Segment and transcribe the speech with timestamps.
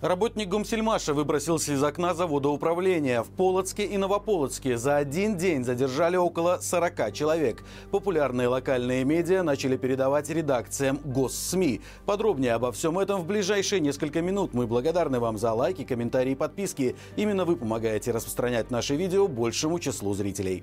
[0.00, 3.22] Работник Гумсельмаша выбросился из окна завода управления.
[3.22, 7.62] В Полоцке и Новополоцке за один день задержали около 40 человек.
[7.90, 11.82] Популярные локальные медиа начали передавать редакциям госсми.
[12.06, 14.54] Подробнее обо всем этом в ближайшие несколько минут.
[14.54, 16.96] Мы благодарны вам за лайки, комментарии и подписки.
[17.16, 20.62] Именно вы помогаете распространять наши видео большему числу зрителей.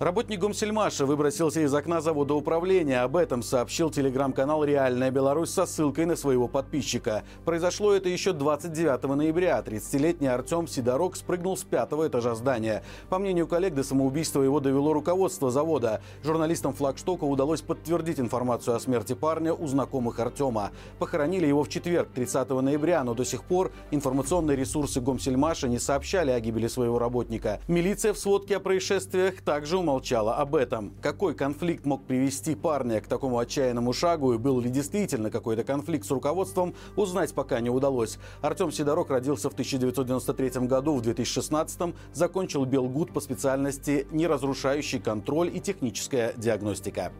[0.00, 3.02] Работник Гумсельмаша выбросился из окна завода управления.
[3.02, 7.22] Об этом сообщил телеграм-канал «Реальная Беларусь» со ссылкой на своего подписчика.
[7.44, 9.62] Произошло это еще 29 ноября.
[9.64, 12.82] 30-летний Артем Сидорок спрыгнул с пятого этажа здания.
[13.08, 16.02] По мнению коллег, до самоубийства его довело руководство завода.
[16.24, 20.72] Журналистам флагштока удалось подтвердить информацию о смерти парня у знакомых Артема.
[20.98, 26.32] Похоронили его в четверг, 30 ноября, но до сих пор информационные ресурсы Гомсельмаша не сообщали
[26.32, 27.60] о гибели своего работника.
[27.68, 29.93] Милиция в сводке о происшествиях также умолчала
[30.38, 30.94] об этом.
[31.02, 36.06] Какой конфликт мог привести парня к такому отчаянному шагу и был ли действительно какой-то конфликт
[36.06, 38.18] с руководством, узнать пока не удалось.
[38.42, 45.60] Артем Сидорок родился в 1993 году, в 2016 закончил Белгуд по специальности неразрушающий контроль и
[45.60, 47.12] техническая диагностика.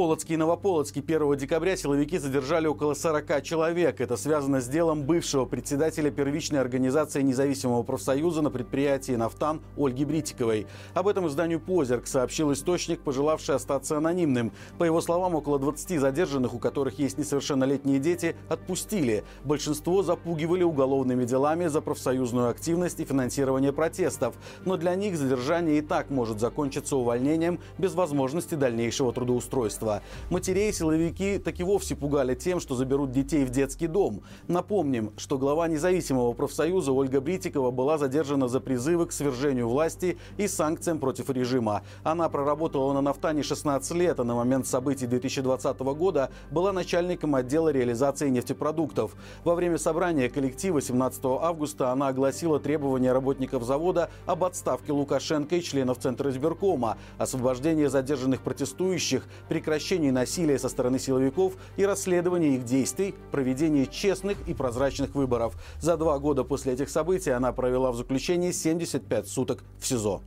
[0.00, 4.00] Полоцкий и Новополоцкий 1 декабря силовики задержали около 40 человек.
[4.00, 10.66] Это связано с делом бывшего председателя первичной организации независимого профсоюза на предприятии «Нафтан» Ольги Бритиковой.
[10.94, 14.52] Об этом изданию «Позерк» сообщил источник, пожелавший остаться анонимным.
[14.78, 19.22] По его словам, около 20 задержанных, у которых есть несовершеннолетние дети, отпустили.
[19.44, 24.34] Большинство запугивали уголовными делами за профсоюзную активность и финансирование протестов.
[24.64, 30.02] Но для них задержание и так может закончиться увольнением без возможности дальнейшего трудоустройства детства.
[30.30, 34.22] Матерей силовики так и вовсе пугали тем, что заберут детей в детский дом.
[34.48, 40.46] Напомним, что глава независимого профсоюза Ольга Бритикова была задержана за призывы к свержению власти и
[40.46, 41.82] санкциям против режима.
[42.04, 47.70] Она проработала на Нафтане 16 лет, а на момент событий 2020 года была начальником отдела
[47.70, 49.16] реализации нефтепродуктов.
[49.44, 55.62] Во время собрания коллектива 17 августа она огласила требования работников завода об отставке Лукашенко и
[55.62, 62.64] членов Центра избиркома, освобождении задержанных протестующих, прекращении прекращении насилия со стороны силовиков и расследовании их
[62.64, 65.54] действий, проведении честных и прозрачных выборов.
[65.80, 70.22] За два года после этих событий она провела в заключении 75 суток в СИЗО.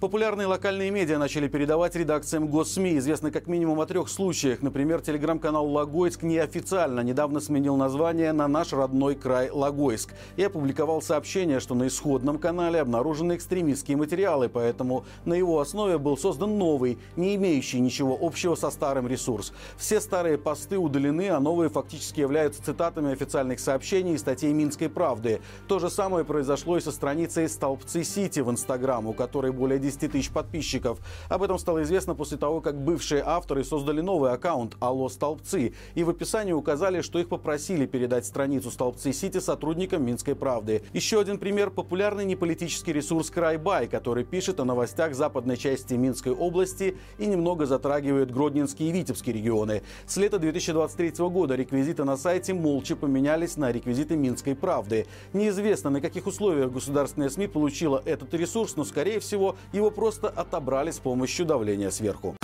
[0.00, 2.96] Популярные локальные медиа начали передавать редакциям госсми.
[2.98, 4.62] Известно как минимум о трех случаях.
[4.62, 11.58] Например, телеграм-канал «Логойск» неофициально недавно сменил название на наш родной край Логойск и опубликовал сообщение,
[11.58, 17.34] что на исходном канале обнаружены экстремистские материалы, поэтому на его основе был создан новый, не
[17.34, 19.52] имеющий ничего общего со старым ресурс.
[19.78, 25.40] Все старые посты удалены, а новые фактически являются цитатами официальных сообщений и статей «Минской правды».
[25.66, 30.12] То же самое произошло и со страницей «Столбцы Сити» в Инстаграм, у которой более 10
[30.12, 30.98] тысяч подписчиков.
[31.28, 36.04] Об этом стало известно после того, как бывшие авторы создали новый аккаунт «Алло, столбцы» и
[36.04, 40.82] в описании указали, что их попросили передать страницу «Столбцы Сити» сотрудникам «Минской правды».
[40.92, 46.96] Еще один пример– популярный неполитический ресурс «Крайбай», который пишет о новостях западной части Минской области
[47.18, 49.82] и немного затрагивает Гродненский и Витебский регионы.
[50.06, 55.06] С лета 2023 года реквизиты на сайте молча поменялись на реквизиты Минской правды.
[55.32, 60.90] Неизвестно, на каких условиях государственная СМИ получила этот ресурс, но, скорее всего, его просто отобрали
[60.90, 62.36] с помощью давления сверху.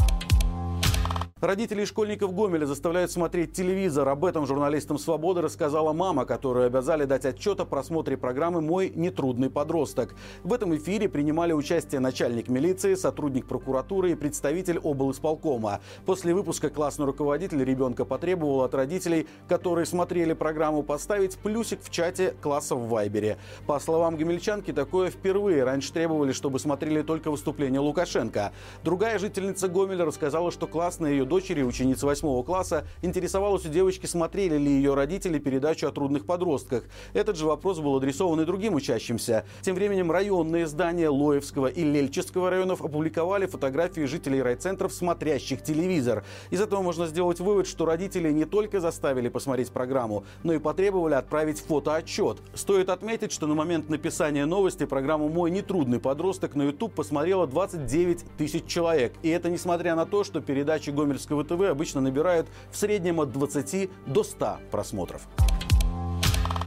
[1.45, 4.09] Родителей школьников Гомеля заставляют смотреть телевизор.
[4.09, 9.51] Об этом журналистам «Свободы» рассказала мама, которую обязали дать отчет о просмотре программы «Мой нетрудный
[9.51, 10.15] подросток».
[10.43, 15.81] В этом эфире принимали участие начальник милиции, сотрудник прокуратуры и представитель облисполкома.
[16.07, 22.35] После выпуска классный руководитель ребенка потребовал от родителей, которые смотрели программу, поставить плюсик в чате
[22.41, 23.37] класса в Вайбере.
[23.67, 25.63] По словам гомельчанки, такое впервые.
[25.63, 28.55] Раньше требовали, чтобы смотрели только выступление Лукашенко.
[28.83, 34.07] Другая жительница Гомеля рассказала, что класс на ее дочери, ученицы 8 класса, интересовалась у девочки,
[34.07, 36.85] смотрели ли ее родители передачу о трудных подростках.
[37.13, 39.45] Этот же вопрос был адресован и другим учащимся.
[39.63, 46.23] Тем временем районные здания Лоевского и Лельческого районов опубликовали фотографии жителей райцентров, смотрящих телевизор.
[46.51, 51.15] Из этого можно сделать вывод, что родители не только заставили посмотреть программу, но и потребовали
[51.15, 52.37] отправить фотоотчет.
[52.55, 58.25] Стоит отметить, что на момент написания новости программу «Мой нетрудный подросток» на YouTube посмотрело 29
[58.39, 59.15] тысяч человек.
[59.25, 63.33] И это несмотря на то, что передачи Гомельского Московского ТВ обычно набирают в среднем от
[63.33, 65.23] 20 до 100 просмотров.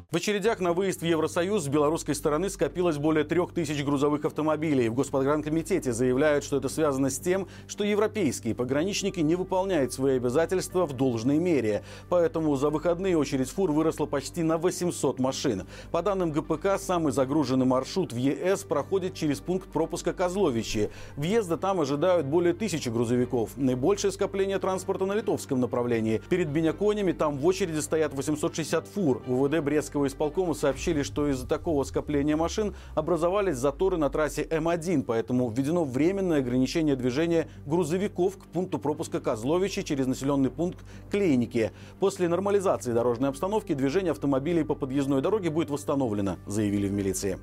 [0.09, 4.88] В очередях на выезд в Евросоюз с белорусской стороны скопилось более трех тысяч грузовых автомобилей.
[4.88, 10.86] В Госпогранкомитете заявляют, что это связано с тем, что европейские пограничники не выполняют свои обязательства
[10.86, 11.83] в должной мере.
[12.07, 15.68] Поэтому за выходные очередь фур выросла почти на 800 машин.
[15.92, 20.89] По данным ГПК, самый загруженный маршрут в ЕС проходит через пункт пропуска Козловичи.
[21.18, 23.57] Въезда там ожидают более тысячи грузовиков.
[23.57, 26.21] Наибольшее скопление транспорта на литовском направлении.
[26.30, 29.21] Перед Беняконями там в очереди стоят 860 фур.
[29.27, 35.49] ВВД Брестского исполкома сообщили, что из-за такого скопления машин образовались заторы на трассе М1, поэтому
[35.49, 41.71] введено временное ограничение движения грузовиков к пункту пропуска Козловичи через населенный пункт Клейники.
[41.99, 47.39] После нормализации дорожной обстановки движение автомобилей по подъездной дороге будет восстановлено, заявили в милиции.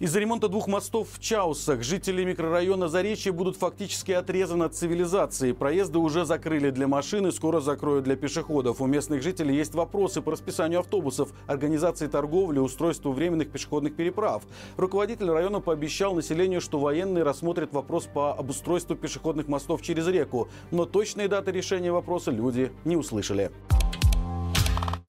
[0.00, 5.52] Из-за ремонта двух мостов в Чаусах жители микрорайона Заречье будут фактически отрезаны от цивилизации.
[5.52, 8.80] Проезды уже закрыли для машин и скоро закроют для пешеходов.
[8.80, 14.42] У местных жителей есть вопросы по расписанию автобусов, организации торговли, устройству временных пешеходных переправ.
[14.76, 20.48] Руководитель района пообещал населению, что военные рассмотрят вопрос по обустройству пешеходных мостов через реку.
[20.72, 23.52] Но точные даты решения вопроса люди не услышали.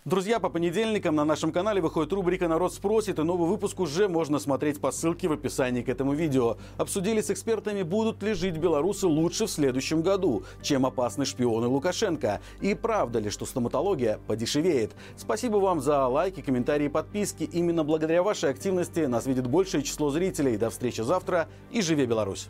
[0.05, 4.37] Друзья, по понедельникам на нашем канале выходит рубрика «Народ спросит», и новый выпуск уже можно
[4.37, 6.57] смотреть по ссылке в описании к этому видео.
[6.77, 12.39] Обсудили с экспертами, будут ли жить белорусы лучше в следующем году, чем опасны шпионы Лукашенко,
[12.61, 14.91] и правда ли, что стоматология подешевеет.
[15.17, 17.49] Спасибо вам за лайки, комментарии подписки.
[17.51, 20.57] Именно благодаря вашей активности нас видит большее число зрителей.
[20.57, 22.47] До встречи завтра и живи Беларусь!